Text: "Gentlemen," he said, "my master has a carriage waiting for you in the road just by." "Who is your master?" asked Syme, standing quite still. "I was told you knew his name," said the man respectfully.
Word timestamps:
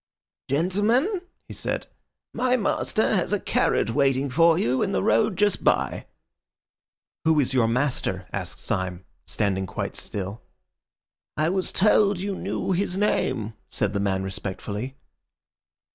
"Gentlemen," 0.49 1.21
he 1.47 1.53
said, 1.53 1.85
"my 2.33 2.57
master 2.57 3.13
has 3.13 3.31
a 3.31 3.39
carriage 3.39 3.91
waiting 3.91 4.31
for 4.31 4.57
you 4.57 4.81
in 4.81 4.93
the 4.93 5.03
road 5.03 5.35
just 5.37 5.63
by." 5.63 6.07
"Who 7.23 7.39
is 7.39 7.53
your 7.53 7.67
master?" 7.67 8.27
asked 8.33 8.57
Syme, 8.57 9.05
standing 9.27 9.67
quite 9.67 9.95
still. 9.95 10.41
"I 11.37 11.49
was 11.49 11.71
told 11.71 12.19
you 12.19 12.35
knew 12.35 12.71
his 12.71 12.97
name," 12.97 13.53
said 13.67 13.93
the 13.93 13.99
man 13.99 14.23
respectfully. 14.23 14.95